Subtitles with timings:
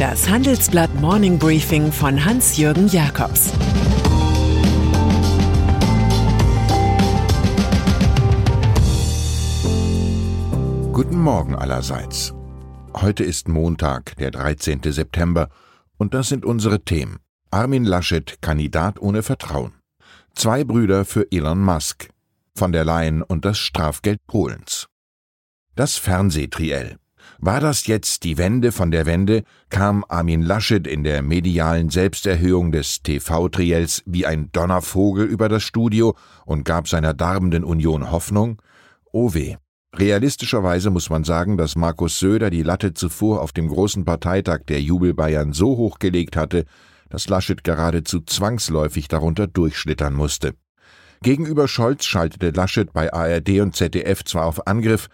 [0.00, 3.52] Das Handelsblatt Morning Briefing von Hans-Jürgen Jakobs
[10.90, 12.32] Guten Morgen allerseits.
[12.94, 14.80] Heute ist Montag, der 13.
[14.84, 15.50] September,
[15.98, 17.18] und das sind unsere Themen.
[17.50, 19.74] Armin Laschet, Kandidat ohne Vertrauen.
[20.34, 22.08] Zwei Brüder für Elon Musk.
[22.54, 24.88] Von der Leyen und das Strafgeld Polens.
[25.74, 26.99] Das Fernsehtriell.
[27.38, 32.72] War das jetzt die Wende von der Wende, kam Armin Laschet in der medialen Selbsterhöhung
[32.72, 38.60] des TV-Triels wie ein Donnervogel über das Studio und gab seiner darbenden Union Hoffnung?
[39.12, 39.56] Oh weh.
[39.94, 44.80] Realistischerweise muss man sagen, dass Markus Söder die Latte zuvor auf dem großen Parteitag der
[44.80, 46.64] Jubelbayern so hochgelegt hatte,
[47.08, 50.54] dass Laschet geradezu zwangsläufig darunter durchschlittern musste.
[51.22, 55.08] Gegenüber Scholz schaltete Laschet bei ARD und ZDF zwar auf Angriff,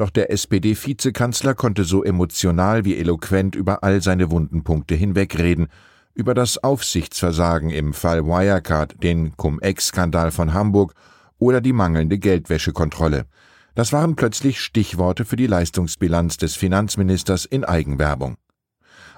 [0.00, 5.68] doch der SPD-Vizekanzler konnte so emotional wie eloquent über all seine wunden Punkte hinwegreden,
[6.14, 10.94] über das Aufsichtsversagen im Fall Wirecard, den Cum-Ex-Skandal von Hamburg
[11.38, 13.26] oder die mangelnde Geldwäschekontrolle.
[13.74, 18.36] Das waren plötzlich Stichworte für die Leistungsbilanz des Finanzministers in Eigenwerbung.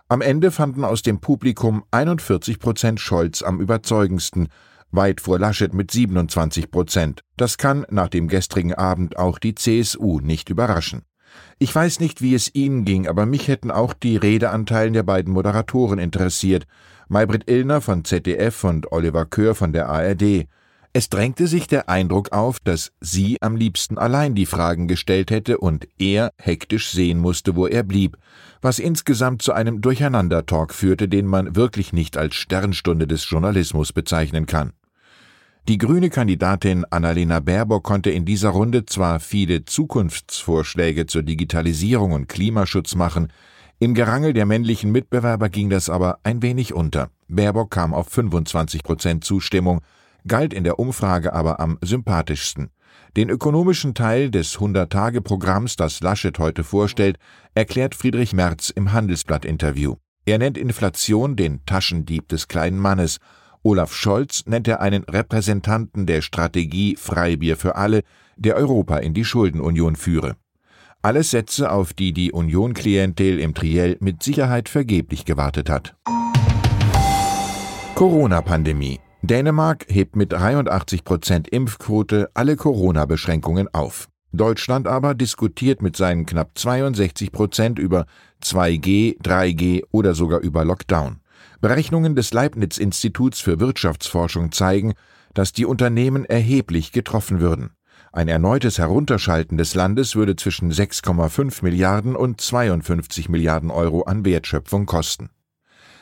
[0.08, 4.48] Am Ende fanden aus dem Publikum 41 Prozent Scholz am überzeugendsten,
[4.92, 7.22] weit vor Laschet mit 27 Prozent.
[7.36, 11.02] Das kann nach dem gestrigen Abend auch die CSU nicht überraschen.
[11.58, 15.32] Ich weiß nicht, wie es Ihnen ging, aber mich hätten auch die Redeanteilen der beiden
[15.32, 16.66] Moderatoren interessiert.
[17.08, 20.46] Maybrit Illner von ZDF und Oliver Köhr von der ARD.
[20.94, 25.56] Es drängte sich der Eindruck auf, dass sie am liebsten allein die Fragen gestellt hätte
[25.56, 28.18] und er hektisch sehen musste, wo er blieb,
[28.60, 34.44] was insgesamt zu einem Durcheinandertalk führte, den man wirklich nicht als Sternstunde des Journalismus bezeichnen
[34.44, 34.74] kann.
[35.68, 42.28] Die grüne Kandidatin Annalena Baerbock konnte in dieser Runde zwar viele Zukunftsvorschläge zur Digitalisierung und
[42.28, 43.28] Klimaschutz machen,
[43.78, 47.10] im Gerangel der männlichen Mitbewerber ging das aber ein wenig unter.
[47.28, 49.82] Baerbock kam auf 25 Prozent Zustimmung,
[50.26, 52.70] galt in der Umfrage aber am sympathischsten.
[53.16, 57.18] Den ökonomischen Teil des 100-Tage-Programms, das Laschet heute vorstellt,
[57.54, 59.94] erklärt Friedrich Merz im Handelsblatt-Interview.
[60.26, 63.18] Er nennt Inflation den Taschendieb des kleinen Mannes
[63.64, 68.02] Olaf Scholz nennt er einen Repräsentanten der Strategie Freibier für alle,
[68.36, 70.34] der Europa in die Schuldenunion führe.
[71.00, 75.94] Alles Sätze, auf die die Union-Klientel im Triell mit Sicherheit vergeblich gewartet hat.
[77.94, 79.00] Corona-Pandemie.
[79.22, 84.08] Dänemark hebt mit 83 Prozent Impfquote alle Corona-Beschränkungen auf.
[84.32, 88.06] Deutschland aber diskutiert mit seinen knapp 62 Prozent über
[88.42, 91.21] 2G, 3G oder sogar über Lockdown.
[91.60, 94.94] Berechnungen des Leibniz-Instituts für Wirtschaftsforschung zeigen,
[95.34, 97.70] dass die Unternehmen erheblich getroffen würden.
[98.12, 104.84] Ein erneutes Herunterschalten des Landes würde zwischen 6,5 Milliarden und 52 Milliarden Euro an Wertschöpfung
[104.84, 105.30] kosten.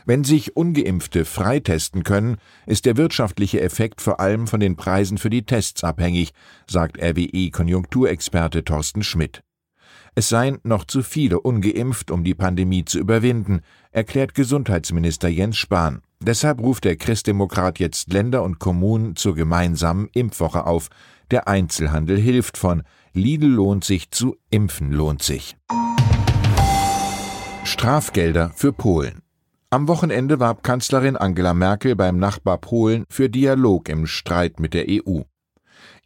[0.06, 5.30] Wenn sich ungeimpfte freitesten können, ist der wirtschaftliche Effekt vor allem von den Preisen für
[5.30, 6.32] die Tests abhängig,
[6.66, 9.42] sagt RWE-Konjunkturexperte Thorsten Schmidt.
[10.14, 13.60] Es seien noch zu viele ungeimpft, um die Pandemie zu überwinden,
[13.92, 16.02] erklärt Gesundheitsminister Jens Spahn.
[16.20, 20.88] Deshalb ruft der Christdemokrat jetzt Länder und Kommunen zur gemeinsamen Impfwoche auf.
[21.30, 22.82] Der Einzelhandel hilft von
[23.12, 25.56] Lidl lohnt sich zu Impfen lohnt sich.
[27.64, 29.22] Strafgelder für Polen.
[29.70, 34.86] Am Wochenende warb Kanzlerin Angela Merkel beim Nachbar Polen für Dialog im Streit mit der
[34.88, 35.20] EU.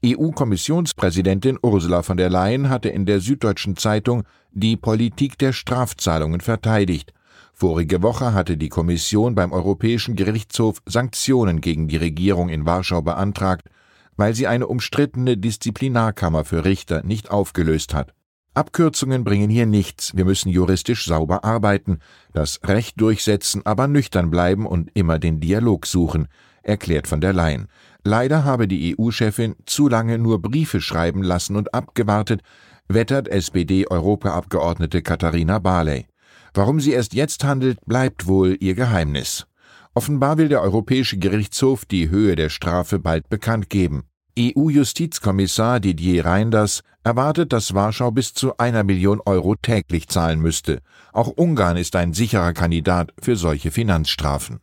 [0.05, 7.15] EU-Kommissionspräsidentin Ursula von der Leyen hatte in der Süddeutschen Zeitung die Politik der Strafzahlungen verteidigt.
[7.55, 13.69] Vorige Woche hatte die Kommission beim Europäischen Gerichtshof Sanktionen gegen die Regierung in Warschau beantragt,
[14.17, 18.13] weil sie eine umstrittene Disziplinarkammer für Richter nicht aufgelöst hat.
[18.55, 21.99] Abkürzungen bringen hier nichts, wir müssen juristisch sauber arbeiten,
[22.33, 26.29] das Recht durchsetzen, aber nüchtern bleiben und immer den Dialog suchen,
[26.65, 27.69] erklärt von der Leyen.
[28.05, 32.43] Leider habe die EU-Chefin zu lange nur Briefe schreiben lassen und abgewartet,
[32.89, 36.06] wettert SPD-Europaabgeordnete Katharina Barley.
[36.53, 39.47] Warum sie erst jetzt handelt, bleibt wohl ihr Geheimnis.
[39.94, 44.05] Offenbar will der Europäische Gerichtshof die Höhe der Strafe bald bekannt geben.
[44.38, 50.81] EU-Justizkommissar Didier Reinders erwartet, dass Warschau bis zu einer Million Euro täglich zahlen müsste.
[51.12, 54.59] Auch Ungarn ist ein sicherer Kandidat für solche Finanzstrafen.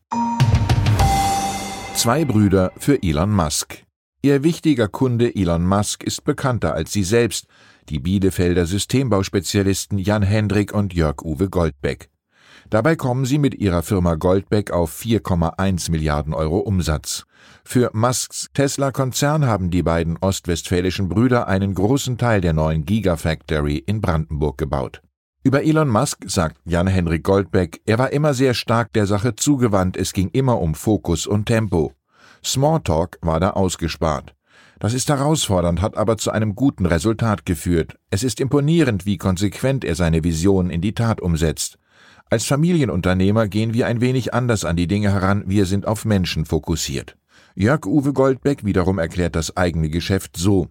[2.01, 3.83] Zwei Brüder für Elon Musk.
[4.24, 7.45] Ihr wichtiger Kunde Elon Musk ist bekannter als sie selbst,
[7.89, 12.09] die Bielefelder Systembauspezialisten Jan Hendrik und Jörg-Uwe Goldbeck.
[12.71, 17.25] Dabei kommen sie mit ihrer Firma Goldbeck auf 4,1 Milliarden Euro Umsatz.
[17.63, 24.01] Für Musks Tesla-Konzern haben die beiden ostwestfälischen Brüder einen großen Teil der neuen Gigafactory in
[24.01, 25.03] Brandenburg gebaut.
[25.44, 30.14] Über Elon Musk sagt Jan-Henrik Goldbeck, er war immer sehr stark der Sache zugewandt, es
[30.14, 31.94] ging immer um Fokus und Tempo.
[32.46, 34.36] Smalltalk war da ausgespart.
[34.78, 37.98] Das ist herausfordernd, hat aber zu einem guten Resultat geführt.
[38.12, 41.80] Es ist imponierend, wie konsequent er seine Vision in die Tat umsetzt.
[42.30, 46.46] Als Familienunternehmer gehen wir ein wenig anders an die Dinge heran, wir sind auf Menschen
[46.46, 47.18] fokussiert.
[47.56, 50.68] Jörg-Uwe Goldbeck wiederum erklärt das eigene Geschäft so.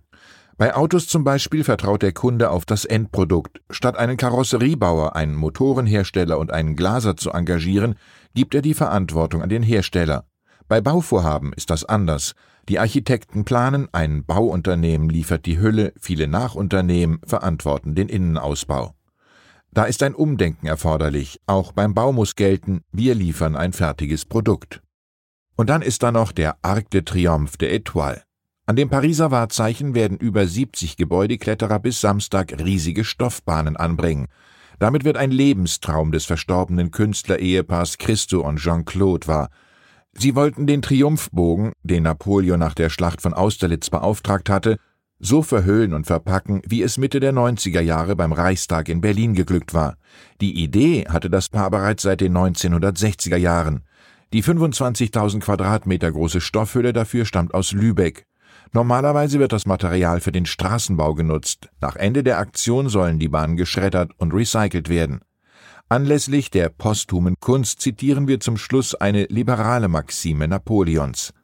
[0.60, 3.62] Bei Autos zum Beispiel vertraut der Kunde auf das Endprodukt.
[3.70, 7.94] Statt einen Karosseriebauer, einen Motorenhersteller und einen Glaser zu engagieren,
[8.34, 10.26] gibt er die Verantwortung an den Hersteller.
[10.68, 12.34] Bei Bauvorhaben ist das anders.
[12.68, 18.94] Die Architekten planen, ein Bauunternehmen liefert die Hülle, viele Nachunternehmen verantworten den Innenausbau.
[19.72, 24.82] Da ist ein Umdenken erforderlich, auch beim Bau muss gelten, wir liefern ein fertiges Produkt.
[25.56, 28.24] Und dann ist da noch der Arc de Triomphe de Etoile.
[28.70, 34.28] An dem Pariser Wahrzeichen werden über 70 Gebäudekletterer bis Samstag riesige Stoffbahnen anbringen.
[34.78, 39.50] Damit wird ein Lebenstraum des verstorbenen Künstlerehepaars Christo und Jean-Claude wahr.
[40.12, 44.76] Sie wollten den Triumphbogen, den Napoleon nach der Schlacht von Austerlitz beauftragt hatte,
[45.18, 49.74] so verhüllen und verpacken, wie es Mitte der 90er Jahre beim Reichstag in Berlin geglückt
[49.74, 49.96] war.
[50.40, 53.82] Die Idee hatte das Paar bereits seit den 1960er Jahren.
[54.32, 58.28] Die 25.000 Quadratmeter große Stoffhülle dafür stammt aus Lübeck.
[58.72, 61.70] Normalerweise wird das Material für den Straßenbau genutzt.
[61.80, 65.20] Nach Ende der Aktion sollen die Bahnen geschreddert und recycelt werden.
[65.88, 71.34] Anlässlich der posthumen Kunst zitieren wir zum Schluss eine liberale Maxime Napoleons.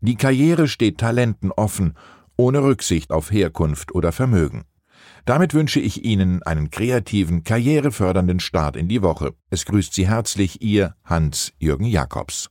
[0.00, 1.94] Die Karriere steht Talenten offen,
[2.36, 4.62] ohne Rücksicht auf Herkunft oder Vermögen.
[5.24, 9.34] Damit wünsche ich Ihnen einen kreativen, karrierefördernden Start in die Woche.
[9.50, 12.50] Es grüßt Sie herzlich Ihr Hans-Jürgen Jakobs.